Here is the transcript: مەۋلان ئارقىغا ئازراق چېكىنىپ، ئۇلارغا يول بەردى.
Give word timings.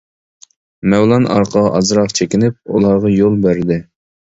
مەۋلان 0.93 1.27
ئارقىغا 1.35 1.67
ئازراق 1.81 2.17
چېكىنىپ، 2.21 2.59
ئۇلارغا 2.79 3.15
يول 3.21 3.41
بەردى. 3.47 3.81